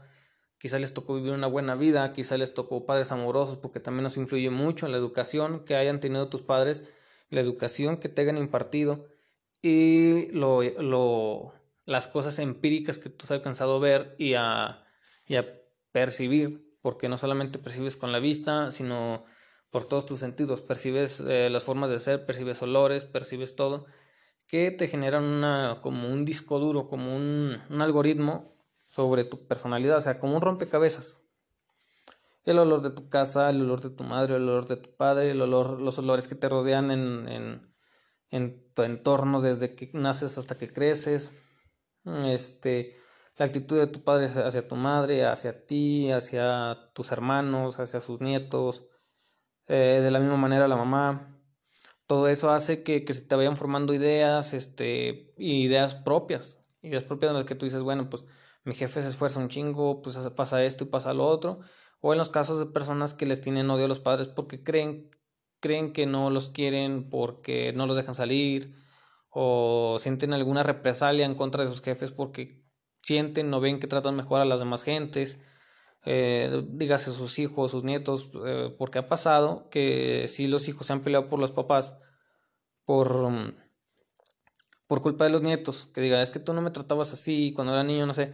quizá 0.57 0.79
les 0.79 0.93
tocó 0.93 1.15
vivir 1.15 1.33
una 1.33 1.47
buena 1.47 1.75
vida, 1.75 2.11
quizá 2.13 2.37
les 2.37 2.53
tocó 2.53 2.85
padres 2.85 3.11
amorosos, 3.11 3.57
porque 3.57 3.79
también 3.79 4.03
nos 4.03 4.17
influye 4.17 4.49
mucho 4.49 4.85
en 4.85 4.91
la 4.91 4.97
educación 4.97 5.65
que 5.65 5.75
hayan 5.75 5.99
tenido 5.99 6.29
tus 6.29 6.41
padres, 6.41 6.83
la 7.29 7.41
educación 7.41 7.97
que 7.97 8.09
te 8.09 8.21
hayan 8.21 8.37
impartido 8.37 9.07
y 9.61 10.31
lo, 10.31 10.61
lo, 10.63 11.53
las 11.85 12.07
cosas 12.07 12.39
empíricas 12.39 12.97
que 12.97 13.09
tú 13.09 13.25
has 13.25 13.31
alcanzado 13.31 13.77
a 13.77 13.79
ver 13.79 14.15
y 14.17 14.33
a, 14.35 14.85
y 15.25 15.35
a 15.35 15.45
percibir, 15.91 16.77
porque 16.81 17.09
no 17.09 17.17
solamente 17.17 17.59
percibes 17.59 17.97
con 17.97 18.11
la 18.11 18.19
vista, 18.19 18.71
sino 18.71 19.25
por 19.69 19.85
todos 19.85 20.05
tus 20.05 20.19
sentidos, 20.19 20.61
percibes 20.61 21.19
eh, 21.19 21.49
las 21.49 21.63
formas 21.63 21.89
de 21.89 21.99
ser, 21.99 22.25
percibes 22.25 22.61
olores, 22.61 23.05
percibes 23.05 23.55
todo, 23.55 23.85
que 24.47 24.71
te 24.71 24.87
generan 24.87 25.23
una, 25.23 25.79
como 25.81 26.09
un 26.09 26.23
disco 26.23 26.59
duro, 26.59 26.87
como 26.87 27.15
un, 27.15 27.61
un 27.69 27.81
algoritmo 27.81 28.56
sobre 28.87 29.25
tu 29.25 29.47
personalidad, 29.47 29.97
o 29.97 30.01
sea, 30.01 30.19
como 30.19 30.35
un 30.35 30.41
rompecabezas. 30.41 31.19
El 32.45 32.59
olor 32.59 32.81
de 32.81 32.91
tu 32.91 33.09
casa, 33.09 33.49
el 33.49 33.61
olor 33.61 33.81
de 33.81 33.89
tu 33.89 34.03
madre, 34.03 34.37
el 34.37 34.43
olor 34.43 34.67
de 34.67 34.77
tu 34.77 34.95
padre, 34.95 35.31
el 35.31 35.41
olor, 35.41 35.81
los 35.81 35.99
olores 35.99 36.27
que 36.27 36.35
te 36.35 36.47
rodean 36.47 36.91
en, 36.91 37.27
en, 37.27 37.75
en 38.31 38.73
tu 38.73 38.83
entorno 38.83 39.41
desde 39.41 39.75
que 39.75 39.91
naces 39.93 40.37
hasta 40.37 40.57
que 40.57 40.71
creces. 40.71 41.31
Este, 42.25 42.97
la 43.35 43.45
actitud 43.45 43.77
de 43.77 43.87
tu 43.87 44.03
padre 44.03 44.27
hacia 44.27 44.67
tu 44.67 44.75
madre, 44.75 45.25
hacia 45.25 45.65
ti, 45.65 46.11
hacia 46.11 46.89
tus 46.93 47.11
hermanos, 47.11 47.79
hacia 47.79 47.99
sus 47.99 48.21
nietos, 48.21 48.85
eh, 49.67 49.99
de 50.01 50.09
la 50.09 50.19
misma 50.19 50.37
manera 50.37 50.67
la 50.67 50.77
mamá. 50.77 51.37
Todo 52.07 52.29
eso 52.29 52.51
hace 52.51 52.83
que, 52.83 53.03
que 53.03 53.13
se 53.13 53.21
te 53.21 53.35
vayan 53.35 53.57
formando 53.57 53.93
ideas, 53.93 54.53
este, 54.53 55.33
ideas 55.37 55.95
propias, 55.95 56.59
ideas 56.81 57.03
propias 57.03 57.31
en 57.31 57.37
las 57.37 57.45
que 57.45 57.55
tú 57.55 57.65
dices, 57.65 57.81
bueno, 57.81 58.09
pues 58.09 58.23
mi 58.67 58.75
jefe 58.75 59.01
se 59.01 59.07
esfuerza 59.07 59.39
un 59.39 59.47
chingo, 59.47 60.01
pues 60.01 60.17
pasa 60.35 60.61
esto 60.61 60.83
y 60.83 60.87
pasa 60.87 61.13
lo 61.13 61.25
otro. 61.25 61.59
O 62.01 62.11
en 62.11 62.19
los 62.19 62.29
casos 62.29 62.59
de 62.59 62.65
personas 62.65 63.13
que 63.13 63.25
les 63.25 63.39
tienen 63.39 63.69
odio 63.69 63.85
a 63.85 63.87
los 63.87 63.99
padres 63.99 64.27
porque 64.27 64.61
creen, 64.61 65.09
creen 65.61 65.93
que 65.93 66.05
no 66.05 66.29
los 66.29 66.49
quieren, 66.49 67.09
porque 67.09 67.71
no 67.71 67.87
los 67.87 67.95
dejan 67.95 68.13
salir, 68.13 68.75
o 69.29 69.97
sienten 69.99 70.33
alguna 70.33 70.63
represalia 70.63 71.25
en 71.25 71.35
contra 71.35 71.63
de 71.63 71.69
sus 71.69 71.81
jefes 71.81 72.11
porque 72.11 72.65
sienten 73.01 73.53
o 73.53 73.61
ven 73.61 73.79
que 73.79 73.87
tratan 73.87 74.17
mejor 74.17 74.41
a 74.41 74.45
las 74.45 74.59
demás 74.59 74.83
gentes. 74.83 75.39
Eh, 76.03 76.65
dígase 76.67 77.11
sus 77.11 77.39
hijos, 77.39 77.71
sus 77.71 77.85
nietos, 77.85 78.31
eh, 78.45 78.75
porque 78.77 78.99
ha 78.99 79.07
pasado 79.07 79.69
que 79.69 80.27
si 80.27 80.47
los 80.47 80.67
hijos 80.67 80.87
se 80.87 80.93
han 80.93 81.03
peleado 81.03 81.29
por 81.29 81.39
los 81.39 81.51
papás 81.51 81.97
por, 82.83 83.31
por 84.87 85.01
culpa 85.01 85.23
de 85.23 85.29
los 85.29 85.41
nietos, 85.41 85.89
que 85.93 86.01
digan, 86.01 86.19
es 86.19 86.31
que 86.31 86.39
tú 86.39 86.53
no 86.53 86.61
me 86.61 86.71
tratabas 86.71 87.13
así 87.13 87.53
cuando 87.53 87.71
era 87.71 87.85
niño, 87.85 88.05
no 88.05 88.13
sé. 88.13 88.33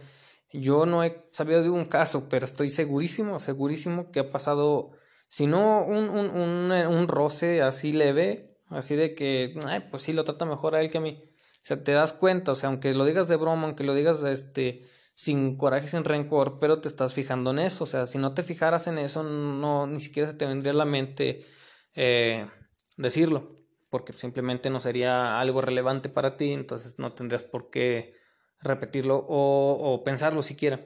Yo 0.52 0.86
no 0.86 1.02
he 1.02 1.26
sabido 1.30 1.62
de 1.62 1.70
un 1.70 1.86
caso, 1.86 2.28
pero 2.28 2.44
estoy 2.44 2.68
segurísimo, 2.68 3.38
segurísimo 3.38 4.10
que 4.12 4.20
ha 4.20 4.30
pasado, 4.30 4.92
si 5.28 5.46
no 5.46 5.84
un, 5.84 6.08
un, 6.08 6.30
un, 6.30 6.72
un 6.72 7.08
roce 7.08 7.62
así 7.62 7.92
leve, 7.92 8.56
así 8.68 8.94
de 8.96 9.14
que, 9.14 9.54
ay, 9.66 9.88
pues 9.90 10.04
sí, 10.04 10.12
lo 10.12 10.24
trata 10.24 10.44
mejor 10.44 10.74
a 10.74 10.80
él 10.80 10.90
que 10.90 10.98
a 10.98 11.00
mí. 11.00 11.30
O 11.64 11.66
sea, 11.66 11.82
te 11.82 11.92
das 11.92 12.12
cuenta, 12.12 12.52
o 12.52 12.54
sea, 12.54 12.68
aunque 12.68 12.92
lo 12.94 13.04
digas 13.04 13.26
de 13.28 13.36
broma, 13.36 13.64
aunque 13.64 13.84
lo 13.84 13.94
digas 13.94 14.22
este, 14.22 14.86
sin 15.14 15.56
coraje, 15.56 15.86
sin 15.86 16.04
rencor, 16.04 16.58
pero 16.60 16.80
te 16.80 16.88
estás 16.88 17.14
fijando 17.14 17.50
en 17.52 17.60
eso. 17.60 17.84
O 17.84 17.86
sea, 17.86 18.06
si 18.06 18.18
no 18.18 18.34
te 18.34 18.42
fijaras 18.42 18.86
en 18.86 18.98
eso, 18.98 19.22
no, 19.22 19.86
ni 19.86 20.00
siquiera 20.00 20.30
se 20.30 20.36
te 20.36 20.46
vendría 20.46 20.72
a 20.72 20.76
la 20.76 20.84
mente 20.84 21.46
eh, 21.94 22.48
decirlo, 22.96 23.48
porque 23.90 24.12
simplemente 24.12 24.70
no 24.70 24.80
sería 24.80 25.40
algo 25.40 25.60
relevante 25.60 26.08
para 26.08 26.36
ti, 26.36 26.52
entonces 26.52 26.98
no 26.98 27.14
tendrías 27.14 27.44
por 27.44 27.70
qué 27.70 28.14
repetirlo 28.64 29.18
o, 29.28 29.94
o 29.94 30.04
pensarlo 30.04 30.42
siquiera. 30.42 30.80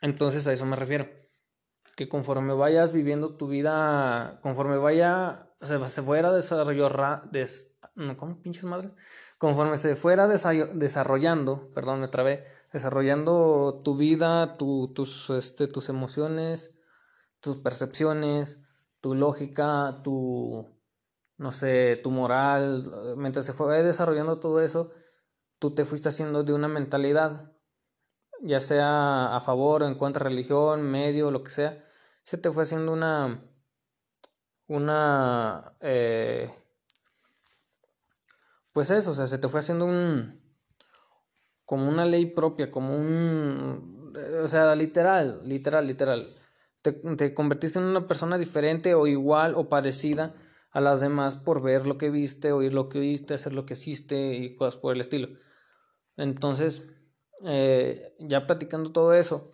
Entonces 0.00 0.46
a 0.46 0.52
eso 0.52 0.64
me 0.66 0.76
refiero. 0.76 1.08
Que 1.96 2.08
conforme 2.08 2.54
vayas 2.54 2.92
viviendo 2.92 3.36
tu 3.36 3.48
vida, 3.48 4.38
conforme 4.42 4.78
vaya, 4.78 5.50
se, 5.60 5.88
se 5.88 6.02
fuera 6.02 6.32
desarrollar, 6.32 7.30
des, 7.30 7.76
no, 7.94 8.16
¿cómo 8.16 8.40
pinches 8.40 8.64
madres? 8.64 8.94
Conforme 9.38 9.76
se 9.76 9.96
fuera 9.96 10.26
desarrollando, 10.26 11.70
perdón, 11.74 12.00
me 12.00 12.08
trabé, 12.08 12.46
desarrollando 12.72 13.82
tu 13.84 13.96
vida, 13.96 14.56
tu, 14.56 14.92
tus, 14.94 15.30
este, 15.30 15.66
tus 15.66 15.88
emociones, 15.88 16.72
tus 17.40 17.56
percepciones, 17.56 18.60
tu 19.00 19.14
lógica, 19.14 20.00
tu, 20.04 20.66
no 21.38 21.52
sé, 21.52 21.98
tu 22.02 22.10
moral, 22.10 23.16
mientras 23.16 23.46
se 23.46 23.52
fue 23.52 23.82
desarrollando 23.82 24.40
todo 24.40 24.60
eso, 24.60 24.92
tú 25.60 25.74
te 25.74 25.84
fuiste 25.84 26.08
haciendo 26.08 26.42
de 26.42 26.54
una 26.54 26.68
mentalidad, 26.68 27.52
ya 28.42 28.58
sea 28.58 29.36
a 29.36 29.40
favor 29.40 29.82
o 29.82 29.86
en 29.86 29.94
contra 29.94 30.24
de 30.24 30.30
religión, 30.30 30.82
medio, 30.82 31.30
lo 31.30 31.44
que 31.44 31.50
sea, 31.50 31.84
se 32.24 32.38
te 32.38 32.50
fue 32.50 32.64
haciendo 32.64 32.92
una, 32.92 33.44
una, 34.66 35.76
eh, 35.80 36.50
pues 38.72 38.90
eso, 38.90 39.10
o 39.10 39.14
sea, 39.14 39.26
se 39.26 39.38
te 39.38 39.48
fue 39.48 39.60
haciendo 39.60 39.84
un, 39.84 40.40
como 41.66 41.88
una 41.88 42.06
ley 42.06 42.26
propia, 42.26 42.70
como 42.70 42.96
un, 42.96 44.14
o 44.42 44.48
sea, 44.48 44.74
literal, 44.74 45.42
literal, 45.44 45.86
literal. 45.86 46.26
Te, 46.80 46.92
te 46.92 47.34
convertiste 47.34 47.78
en 47.78 47.84
una 47.84 48.06
persona 48.06 48.38
diferente 48.38 48.94
o 48.94 49.06
igual 49.06 49.54
o 49.54 49.68
parecida 49.68 50.34
a 50.70 50.80
las 50.80 51.00
demás 51.00 51.34
por 51.34 51.62
ver 51.62 51.86
lo 51.86 51.98
que 51.98 52.08
viste, 52.08 52.52
oír 52.52 52.72
lo 52.72 52.88
que 52.88 53.00
oíste, 53.00 53.34
hacer 53.34 53.52
lo 53.52 53.66
que 53.66 53.74
hiciste 53.74 54.34
y 54.34 54.56
cosas 54.56 54.80
por 54.80 54.94
el 54.94 55.02
estilo. 55.02 55.28
Entonces, 56.16 56.82
eh, 57.44 58.14
ya 58.18 58.46
platicando 58.46 58.92
todo 58.92 59.14
eso, 59.14 59.52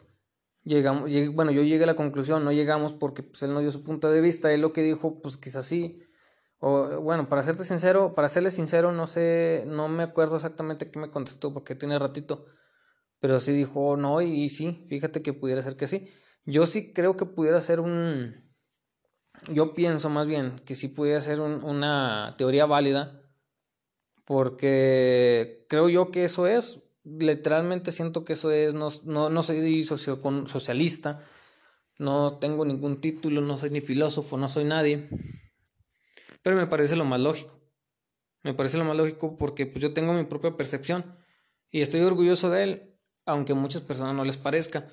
llegamos, 0.65 1.11
bueno, 1.33 1.53
yo 1.53 1.63
llegué 1.63 1.85
a 1.85 1.87
la 1.87 1.97
conclusión, 1.97 2.45
no 2.45 2.53
llegamos 2.53 2.93
porque 2.93 3.23
pues, 3.23 3.43
él 3.43 3.55
no 3.55 3.61
dio 3.61 3.71
su 3.71 3.85
punto 3.85 4.11
de 4.11 4.21
vista, 4.21 4.53
él 4.53 4.61
lo 4.63 4.73
que 4.73 4.83
dijo, 4.83 5.21
pues 5.23 5.37
quizás 5.37 5.67
sí, 5.67 6.03
o 6.59 7.01
bueno, 7.01 7.29
para 7.29 7.43
serte 7.43 7.65
sincero, 7.65 8.15
para 8.15 8.29
serle 8.29 8.51
sincero, 8.51 8.93
no 8.93 9.07
sé, 9.07 9.65
no 9.67 9.89
me 9.89 10.03
acuerdo 10.03 10.37
exactamente 10.37 10.91
qué 10.91 10.99
me 10.99 11.11
contestó 11.11 11.53
porque 11.53 11.75
tiene 11.75 11.99
ratito, 11.99 12.47
pero 13.21 13.41
sí 13.41 13.53
dijo 13.53 13.97
no 13.97 14.21
y, 14.23 14.45
y 14.45 14.49
sí, 14.49 14.87
fíjate 14.89 15.23
que 15.23 15.33
pudiera 15.33 15.63
ser 15.63 15.77
que 15.77 15.87
sí. 15.87 16.09
Yo 16.45 16.67
sí 16.67 16.93
creo 16.93 17.17
que 17.17 17.27
pudiera 17.27 17.61
ser 17.61 17.81
un, 17.81 18.47
yo 19.49 19.75
pienso 19.75 20.11
más 20.11 20.27
bien 20.27 20.59
que 20.65 20.75
sí 20.75 20.89
pudiera 20.89 21.21
ser 21.21 21.41
un, 21.41 21.63
una 21.65 22.35
teoría 22.39 22.67
válida 22.67 23.23
porque 24.26 25.64
creo 25.68 25.88
yo 25.88 26.11
que 26.11 26.25
eso 26.25 26.47
es, 26.47 26.83
literalmente 27.04 27.92
siento 27.92 28.25
que 28.25 28.35
eso 28.35 28.50
es, 28.50 28.75
no, 28.75 28.88
no, 29.04 29.30
no 29.30 29.42
soy 29.42 29.85
socio, 29.85 30.21
socialista, 30.47 31.25
no 31.99 32.38
tengo 32.38 32.64
ningún 32.64 33.00
título, 33.00 33.40
no 33.40 33.56
soy 33.56 33.71
ni 33.71 33.80
filósofo, 33.80 34.37
no 34.37 34.49
soy 34.49 34.64
nadie, 34.64 35.09
pero 36.42 36.56
me 36.56 36.66
parece 36.66 36.97
lo 36.97 37.04
más 37.04 37.21
lógico. 37.21 37.56
Me 38.42 38.54
parece 38.54 38.78
lo 38.78 38.85
más 38.85 38.97
lógico 38.97 39.37
porque 39.37 39.66
pues 39.66 39.83
yo 39.83 39.92
tengo 39.92 40.12
mi 40.12 40.25
propia 40.25 40.56
percepción 40.56 41.16
y 41.71 41.80
estoy 41.80 42.02
orgulloso 42.02 42.50
de 42.50 42.62
él, 42.62 42.97
aunque 43.25 43.52
a 43.52 43.56
muchas 43.56 43.83
personas 43.83 44.14
no 44.14 44.25
les 44.25 44.37
parezca, 44.37 44.87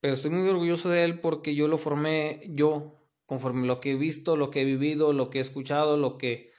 pero 0.00 0.14
estoy 0.14 0.30
muy 0.30 0.48
orgulloso 0.48 0.88
de 0.88 1.04
él 1.04 1.20
porque 1.20 1.54
yo 1.54 1.68
lo 1.68 1.78
formé 1.78 2.42
yo, 2.48 3.08
conforme 3.24 3.66
lo 3.66 3.80
que 3.80 3.92
he 3.92 3.94
visto, 3.96 4.36
lo 4.36 4.50
que 4.50 4.62
he 4.62 4.64
vivido, 4.64 5.12
lo 5.12 5.30
que 5.30 5.38
he 5.38 5.40
escuchado, 5.40 5.96
lo 5.96 6.18
que 6.18 6.52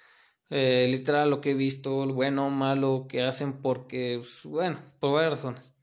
eh, 0.50 0.88
literal 0.90 1.30
lo 1.30 1.42
que 1.42 1.52
he 1.52 1.54
visto, 1.54 2.06
bueno 2.14 2.48
o 2.48 2.50
malo 2.50 3.06
que 3.10 3.24
hacen 3.24 3.62
porque, 3.62 4.18
pues, 4.20 4.46
bueno, 4.46 4.80
por 5.00 5.14
varias 5.14 5.34
razones. 5.34 5.74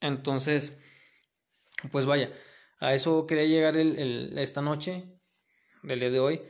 Entonces, 0.00 0.78
pues 1.90 2.06
vaya, 2.06 2.32
a 2.78 2.94
eso 2.94 3.26
quería 3.26 3.44
llegar 3.44 3.76
el, 3.76 3.98
el, 3.98 4.38
esta 4.38 4.62
noche, 4.62 5.04
del 5.82 6.00
día 6.00 6.10
de 6.10 6.20
hoy, 6.20 6.42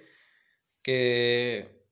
que, 0.82 1.84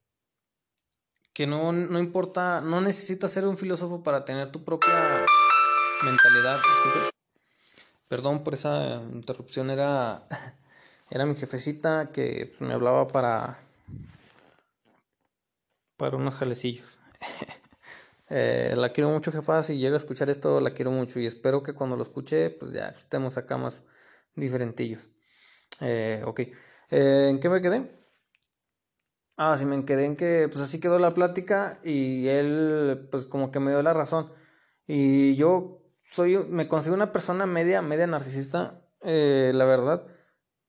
que 1.33 1.47
no, 1.47 1.73
no 1.73 1.99
importa, 1.99 2.61
no 2.61 2.81
necesitas 2.81 3.33
ser 3.33 3.47
un 3.47 3.57
filósofo 3.57 4.03
para 4.03 4.25
tener 4.25 4.53
tu 4.53 4.65
propia 4.65 5.27
mentalidad. 6.05 6.61
Perdón 8.09 8.45
por 8.45 8.55
esa 8.55 9.03
interrupción, 9.13 9.71
era, 9.71 10.27
era 11.11 11.27
mi 11.27 11.35
jefecita 11.35 12.11
que 12.13 12.47
pues, 12.47 12.61
me 12.61 12.75
hablaba 12.75 13.09
para 13.09 13.59
para 15.97 16.17
unos 16.17 16.35
jalecillos. 16.35 16.87
eh, 18.31 18.75
la 18.77 18.91
quiero 18.91 19.11
mucho, 19.11 19.33
jefa. 19.33 19.63
Si 19.63 19.79
llega 19.79 19.95
a 19.95 19.99
escuchar 19.99 20.31
esto, 20.31 20.61
la 20.61 20.73
quiero 20.73 20.91
mucho. 20.91 21.21
Y 21.21 21.27
espero 21.27 21.63
que 21.63 21.75
cuando 21.75 21.97
lo 21.97 22.03
escuche, 22.03 22.51
pues 22.51 22.73
ya 22.73 22.89
estemos 22.89 23.37
acá 23.39 23.57
más 23.57 23.83
diferentillos. 24.35 25.09
Eh, 25.81 26.23
ok. 26.25 26.41
Eh, 26.91 27.29
¿En 27.31 27.41
qué 27.41 27.49
me 27.49 27.61
quedé? 27.61 28.05
Ah, 29.37 29.57
sí, 29.57 29.65
me 29.65 29.85
quedé 29.85 30.05
en 30.05 30.17
que, 30.17 30.49
pues 30.51 30.63
así 30.63 30.79
quedó 30.79 30.99
la 31.01 31.13
plática 31.13 31.81
y 31.83 32.29
él, 32.29 33.09
pues 33.11 33.27
como 33.27 33.51
que 33.51 33.59
me 33.59 33.73
dio 33.73 33.83
la 33.83 33.93
razón. 33.93 34.33
Y 34.87 35.35
yo 35.37 35.83
soy, 36.03 36.39
me 36.39 36.69
considero 36.69 36.95
una 36.95 37.13
persona 37.13 37.47
media, 37.47 37.83
media 37.83 38.07
narcisista, 38.07 38.83
eh, 39.03 39.51
la 39.55 39.65
verdad. 39.65 40.07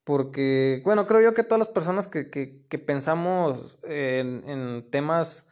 Porque, 0.06 0.82
bueno, 0.86 1.08
creo 1.08 1.20
yo 1.20 1.34
que 1.34 1.44
todas 1.44 1.60
las 1.60 1.68
personas 1.70 2.08
que, 2.08 2.30
que, 2.30 2.66
que 2.68 2.80
pensamos 2.80 3.80
en, 3.84 4.48
en, 4.48 4.90
temas 4.92 5.48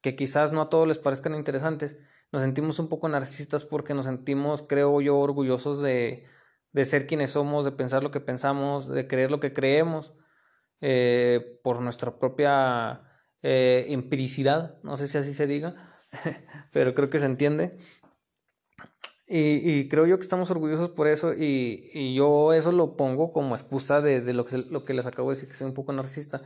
que 0.00 0.16
quizás 0.16 0.50
no 0.50 0.62
a 0.62 0.70
todos 0.70 0.88
les 0.88 0.98
parezcan 0.98 1.34
interesantes, 1.34 1.98
nos 2.32 2.40
sentimos 2.42 2.78
un 2.78 2.88
poco 2.88 3.08
narcisistas 3.08 3.64
porque 3.64 3.92
nos 3.92 4.06
sentimos, 4.06 4.62
creo 4.62 5.00
yo, 5.02 5.18
orgullosos 5.18 5.82
de, 5.82 6.26
de 6.72 6.84
ser 6.86 7.06
quienes 7.06 7.30
somos, 7.30 7.66
de 7.66 7.72
pensar 7.72 8.02
lo 8.02 8.10
que 8.10 8.20
pensamos, 8.20 8.88
de 8.88 9.06
creer 9.06 9.30
lo 9.30 9.40
que 9.40 9.52
creemos, 9.52 10.14
eh, 10.80 11.60
por 11.62 11.80
nuestra 11.82 12.18
propia 12.18 13.02
eh, 13.42 13.86
empiricidad, 13.88 14.80
no 14.82 14.96
sé 14.96 15.08
si 15.08 15.18
así 15.18 15.34
se 15.34 15.46
diga, 15.46 16.00
pero 16.72 16.94
creo 16.94 17.10
que 17.10 17.18
se 17.18 17.26
entiende. 17.26 17.78
Y, 19.30 19.88
creo 19.88 20.06
yo 20.06 20.16
que 20.16 20.22
estamos 20.22 20.50
orgullosos 20.50 20.88
por 20.90 21.06
eso 21.06 21.34
y, 21.34 22.14
yo 22.14 22.54
eso 22.54 22.72
lo 22.72 22.96
pongo 22.96 23.32
como 23.32 23.54
excusa 23.54 24.00
de, 24.00 24.20
lo, 24.32 24.44
que, 24.46 24.58
lo 24.58 24.84
que 24.84 24.94
les 24.94 25.06
acabo 25.06 25.28
de 25.30 25.36
decir, 25.36 25.48
que 25.48 25.54
soy 25.54 25.66
un 25.66 25.74
poco 25.74 25.92
narcisista. 25.92 26.42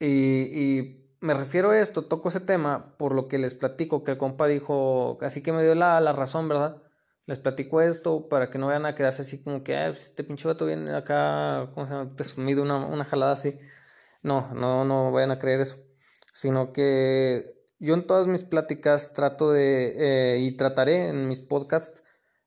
Y, 0.00 1.00
me 1.20 1.34
refiero 1.34 1.70
a 1.70 1.80
esto, 1.80 2.04
toco 2.06 2.28
ese 2.28 2.40
tema 2.40 2.96
por 2.98 3.14
lo 3.14 3.28
que 3.28 3.38
les 3.38 3.54
platico, 3.54 4.04
que 4.04 4.12
el 4.12 4.18
compa 4.18 4.46
dijo, 4.46 5.18
así 5.22 5.42
que 5.42 5.52
me 5.52 5.62
dio 5.62 5.74
la, 5.74 6.00
razón, 6.12 6.48
¿verdad? 6.48 6.82
Les 7.26 7.38
platico 7.38 7.80
esto 7.80 8.28
para 8.28 8.50
que 8.50 8.58
no 8.58 8.66
vayan 8.66 8.86
a 8.86 8.94
quedarse 8.94 9.22
así 9.22 9.42
como 9.42 9.62
que, 9.64 9.74
pues, 9.88 10.08
este 10.08 10.24
pinche 10.24 10.48
vato 10.48 10.66
viene 10.66 10.94
acá, 10.94 11.70
¿cómo 11.74 11.86
se 11.86 11.92
llama? 11.94 12.62
Una, 12.62 12.86
una 12.86 13.04
jalada 13.04 13.32
así. 13.32 13.58
No, 14.22 14.52
no, 14.54 14.84
no 14.84 15.12
vayan 15.12 15.30
a 15.30 15.38
creer 15.38 15.60
eso. 15.60 15.76
Sino 16.34 16.72
que 16.72 17.54
yo 17.84 17.94
en 17.94 18.06
todas 18.06 18.26
mis 18.26 18.44
pláticas 18.44 19.12
trato 19.12 19.52
de, 19.52 20.34
eh, 20.34 20.38
y 20.40 20.52
trataré 20.52 21.08
en 21.08 21.28
mis 21.28 21.40
podcasts, 21.40 22.02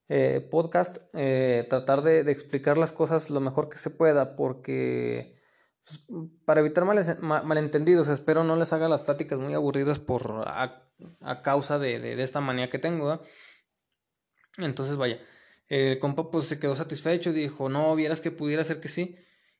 eh, 0.09 0.45
podcast, 0.49 0.97
eh, 1.13 1.65
tratar 1.69 2.01
de, 2.01 2.19
explicar 2.31 2.77
las 2.77 2.91
cosas 2.91 3.29
lo 3.29 3.39
mejor 3.39 3.69
que 3.69 3.77
se 3.77 3.89
pueda, 3.89 4.35
porque 4.35 5.37
pues, 5.85 6.05
para 6.45 6.61
evitar 6.61 6.85
malentendidos, 7.21 8.07
espero 8.07 8.43
no 8.43 8.55
les 8.55 8.73
haga 8.73 8.87
las 8.87 9.01
pláticas 9.01 9.37
muy 9.37 9.53
aburridas 9.53 9.99
por 9.99 10.43
a, 10.47 10.83
causa 11.43 11.77
de, 11.77 11.99
de, 11.99 12.21
esta 12.23 12.41
manía 12.41 12.69
que 12.69 12.79
tengo. 12.79 13.21
Entonces, 14.57 14.97
vaya, 14.97 15.19
el 15.67 15.99
compa 15.99 16.31
pues 16.31 16.45
se 16.45 16.59
quedó 16.59 16.75
satisfecho 16.75 17.29
y 17.29 17.33
dijo, 17.33 17.69
no, 17.69 17.95
vieras 17.95 18.21
que 18.21 18.31
pudiera 18.31 18.63
ser 18.63 18.79
que 18.79 18.89
sí. 18.89 19.17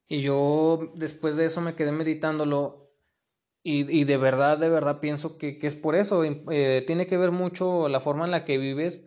Y 0.07 0.21
yo 0.21 0.91
después 0.95 1.35
de 1.35 1.45
eso 1.45 1.61
me 1.61 1.75
quedé 1.75 1.91
meditándolo 1.91 2.86
y, 3.69 3.99
y 3.99 4.05
de 4.05 4.15
verdad, 4.15 4.57
de 4.57 4.69
verdad 4.69 5.01
pienso 5.01 5.37
que, 5.37 5.57
que 5.57 5.67
es 5.67 5.75
por 5.75 5.95
eso. 5.95 6.23
Eh, 6.23 6.83
tiene 6.87 7.05
que 7.05 7.17
ver 7.17 7.31
mucho 7.31 7.89
la 7.89 7.99
forma 7.99 8.23
en 8.23 8.31
la 8.31 8.45
que 8.45 8.57
vives, 8.57 9.03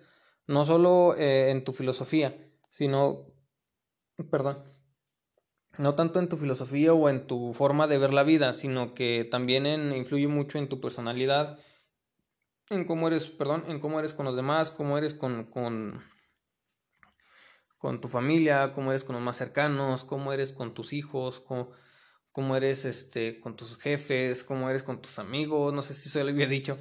no 0.47 0.67
solo 0.67 1.15
eh, 1.17 1.51
en 1.51 1.65
tu 1.65 1.73
filosofía, 1.73 2.37
sino, 2.69 3.33
perdón, 4.31 4.63
no 5.79 5.95
tanto 5.95 6.19
en 6.19 6.29
tu 6.29 6.37
filosofía 6.37 6.93
o 6.93 7.09
en 7.09 7.27
tu 7.27 7.55
forma 7.55 7.87
de 7.87 7.97
ver 7.97 8.13
la 8.13 8.23
vida, 8.23 8.53
sino 8.53 8.93
que 8.93 9.27
también 9.31 9.65
influye 9.97 10.29
mucho 10.29 10.59
en 10.59 10.69
tu 10.69 10.79
personalidad, 10.79 11.59
en 12.69 12.85
cómo 12.85 13.09
eres, 13.09 13.29
perdón, 13.29 13.65
en 13.67 13.81
cómo 13.81 13.99
eres 13.99 14.13
con 14.13 14.27
los 14.27 14.37
demás, 14.37 14.71
cómo 14.71 14.99
eres 14.99 15.15
con, 15.15 15.45
con, 15.45 16.05
con 17.79 18.03
tu 18.03 18.09
familia, 18.09 18.75
cómo 18.75 18.91
eres 18.91 19.05
con 19.05 19.15
los 19.15 19.25
más 19.25 19.39
cercanos, 19.39 20.05
cómo 20.05 20.35
eres 20.35 20.53
con 20.53 20.75
tus 20.75 20.93
hijos, 20.93 21.41
cómo, 21.41 21.71
cómo 22.33 22.57
eres 22.57 22.85
este, 22.85 23.41
con 23.41 23.57
tus 23.57 23.79
jefes, 23.79 24.45
cómo 24.45 24.71
eres 24.71 24.83
con 24.83 25.03
tus 25.03 25.19
amigos, 25.19 25.73
no 25.75 25.83
sé 25.83 25.95
si 25.95 26.09
eso 26.09 26.23
lo 26.23 26.31
había 26.31 26.47
dicho. 26.47 26.79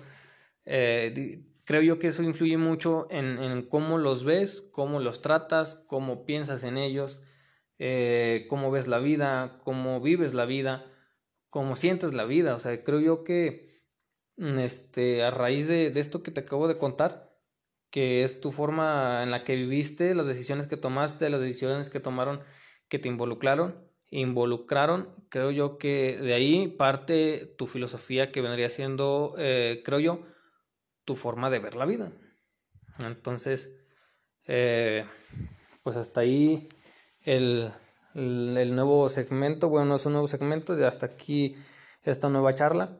Eh, 0.65 1.43
creo 1.65 1.81
yo 1.81 1.99
que 1.99 2.07
eso 2.07 2.23
influye 2.23 2.57
mucho 2.57 3.07
en, 3.11 3.39
en, 3.39 3.63
cómo 3.63 3.97
los 3.97 4.23
ves, 4.23 4.61
cómo 4.71 4.99
los 4.99 5.21
tratas, 5.21 5.75
cómo 5.87 6.25
piensas 6.25 6.63
en 6.63 6.77
ellos, 6.77 7.19
eh, 7.79 8.45
cómo 8.49 8.71
ves 8.71 8.87
la 8.87 8.99
vida, 8.99 9.59
cómo 9.63 10.01
vives 10.01 10.33
la 10.33 10.45
vida, 10.45 10.85
cómo 11.49 11.75
sientes 11.75 12.13
la 12.13 12.25
vida. 12.25 12.55
O 12.55 12.59
sea, 12.59 12.83
creo 12.83 12.99
yo 12.99 13.23
que 13.23 13.69
Mm, 14.39 14.59
este, 14.59 15.23
a 15.23 15.31
raíz 15.31 15.67
de, 15.67 15.91
de 15.91 15.99
esto 15.99 16.23
que 16.23 16.31
te 16.31 16.39
acabo 16.41 16.67
de 16.69 16.77
contar, 16.77 17.29
que 17.91 18.23
es 18.23 18.39
tu 18.41 18.51
forma 18.51 19.21
en 19.23 19.31
la 19.31 19.43
que 19.43 19.55
viviste, 19.55 20.15
las 20.15 20.27
decisiones 20.27 20.67
que 20.67 20.77
tomaste, 20.77 21.29
las 21.29 21.41
decisiones 21.41 21.89
que 21.89 21.99
tomaron, 21.99 22.41
que 22.87 22.99
te 22.99 23.09
involucraron, 23.09 23.88
involucraron, 24.11 25.09
creo 25.29 25.51
yo 25.51 25.77
que 25.77 26.17
de 26.17 26.33
ahí 26.33 26.67
parte 26.67 27.45
tu 27.57 27.67
filosofía 27.67 28.31
que 28.31 28.41
vendría 28.41 28.69
siendo, 28.69 29.35
eh, 29.37 29.81
creo 29.85 29.99
yo, 29.99 30.25
tu 31.05 31.15
forma 31.15 31.49
de 31.49 31.59
ver 31.59 31.75
la 31.75 31.85
vida. 31.85 32.11
Entonces, 32.99 33.69
eh, 34.45 35.05
pues 35.83 35.95
hasta 35.95 36.21
ahí 36.21 36.69
el, 37.23 37.71
el, 38.15 38.57
el, 38.57 38.75
nuevo 38.75 39.09
segmento, 39.09 39.69
bueno, 39.69 39.85
no 39.87 39.95
es 39.95 40.05
un 40.05 40.13
nuevo 40.13 40.27
segmento, 40.27 40.75
de 40.75 40.85
hasta 40.85 41.05
aquí 41.05 41.55
esta 42.03 42.29
nueva 42.29 42.55
charla. 42.55 42.99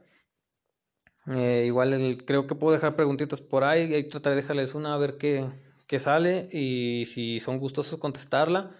Eh, 1.28 1.64
igual 1.66 2.24
creo 2.26 2.48
que 2.48 2.56
puedo 2.56 2.74
dejar 2.74 2.96
preguntitas 2.96 3.42
por 3.42 3.64
ahí, 3.64 3.94
y 3.94 4.04
tratar 4.10 4.32
de 4.36 4.42
dejarles 4.42 4.74
una 4.74 4.94
a 4.94 4.98
ver 4.98 5.18
qué, 5.18 5.46
qué 5.88 6.00
sale 6.00 6.50
y 6.52 7.06
si 7.06 7.40
son 7.40 7.60
gustosos 7.60 8.00
contestarla, 8.00 8.76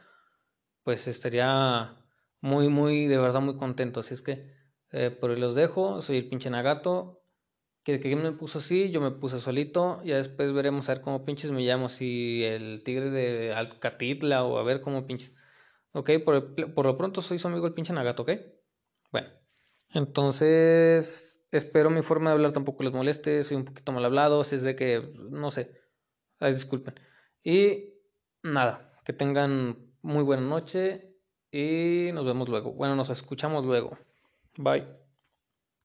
pues 0.84 1.08
estaría 1.08 1.99
muy, 2.42 2.70
muy, 2.70 3.08
de 3.08 3.18
verdad 3.18 3.42
muy 3.42 3.58
contento. 3.58 4.00
Así 4.00 4.14
es 4.14 4.22
que 4.22 4.52
eh, 4.92 5.12
por 5.12 5.32
ahí 5.32 5.40
los 5.40 5.56
dejo, 5.56 6.02
soy 6.02 6.18
el 6.18 6.30
pinche 6.30 6.50
Nagato. 6.50 7.18
Que, 7.84 8.00
que 8.00 8.16
me 8.16 8.32
puso 8.34 8.60
así, 8.60 8.92
yo 8.92 9.02
me 9.02 9.12
puse 9.12 9.40
solito, 9.40 10.04
ya 10.04 10.18
después 10.18 10.54
veremos 10.54 10.90
a 10.90 10.94
ver 10.94 11.02
cómo 11.02 11.26
pinches 11.26 11.50
me 11.50 11.62
llamo, 11.62 11.88
si 11.90 12.44
el 12.44 12.84
tigre 12.84 13.10
de 13.10 13.54
Alcatitla 13.54 14.44
o 14.44 14.58
a 14.58 14.64
ver 14.64 14.82
cómo 14.82 15.08
pinches. 15.08 15.34
Ok, 15.94 16.12
por, 16.24 16.74
por 16.74 16.86
lo 16.86 16.98
pronto 16.98 17.22
soy 17.22 17.40
su 17.40 17.48
amigo 17.48 17.66
el 17.66 17.74
pinche 17.74 17.94
Nagato, 17.94 18.24
ok. 18.24 18.32
Bueno, 19.12 19.30
entonces 19.94 21.48
espero 21.52 21.90
mi 21.90 22.02
forma 22.02 22.30
de 22.30 22.36
hablar 22.36 22.52
tampoco 22.52 22.84
les 22.84 22.94
moleste, 22.94 23.44
soy 23.44 23.58
un 23.58 23.66
poquito 23.66 23.92
mal 23.92 24.06
hablado, 24.06 24.44
si 24.44 24.56
es 24.56 24.62
de 24.62 24.76
que, 24.76 25.14
no 25.32 25.50
sé, 25.50 25.82
ay, 26.40 26.54
disculpen. 26.54 26.96
Y 27.44 27.96
nada, 28.44 29.00
que 29.06 29.14
tengan 29.14 29.96
muy 30.02 30.24
buena 30.24 30.44
noche 30.44 31.09
y 31.52 32.12
nos 32.14 32.26
vemos 32.26 32.50
luego. 32.50 32.74
Bueno, 32.74 32.96
nos 32.96 33.10
escuchamos 33.10 33.66
luego. 33.66 33.98
Bye. 34.58 35.09